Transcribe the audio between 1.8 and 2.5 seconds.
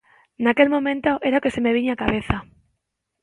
á cabeza.